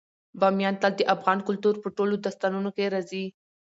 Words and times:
بامیان 0.39 0.75
تل 0.81 0.93
د 0.97 1.01
افغان 1.15 1.39
کلتور 1.47 1.75
په 1.83 1.89
ټولو 1.97 2.13
داستانونو 2.25 2.69
کې 2.75 2.91
راځي. 2.93 3.25